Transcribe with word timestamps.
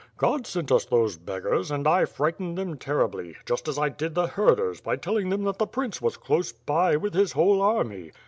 God 0.17 0.47
sent 0.47 0.71
us 0.71 0.83
those 0.85 1.15
beggars 1.15 1.69
and 1.69 1.87
I 1.87 2.05
frightened 2.05 2.57
them 2.57 2.75
ter 2.75 3.07
ribly, 3.07 3.35
just 3.45 3.67
as 3.67 3.77
I 3.77 3.89
did 3.89 4.15
the 4.15 4.25
herders 4.25 4.81
by 4.81 4.95
telling 4.95 5.29
them 5.29 5.43
that 5.43 5.59
the 5.59 5.67
prince 5.67 6.01
was 6.01 6.17
close 6.17 6.51
by, 6.51 6.95
with 6.97 7.13
his 7.13 7.33
whole 7.33 7.61
army. 7.61 8.11